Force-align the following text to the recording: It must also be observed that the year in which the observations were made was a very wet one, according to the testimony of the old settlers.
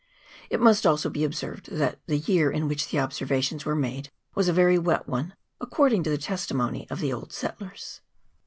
It 0.49 0.59
must 0.59 0.87
also 0.87 1.11
be 1.11 1.23
observed 1.23 1.69
that 1.71 1.99
the 2.07 2.17
year 2.17 2.49
in 2.49 2.67
which 2.67 2.89
the 2.89 2.97
observations 2.99 3.65
were 3.67 3.75
made 3.75 4.09
was 4.33 4.47
a 4.47 4.51
very 4.51 4.79
wet 4.79 5.07
one, 5.07 5.35
according 5.59 6.01
to 6.01 6.09
the 6.09 6.17
testimony 6.17 6.89
of 6.89 6.99
the 7.01 7.13
old 7.13 7.31
settlers. 7.31 8.01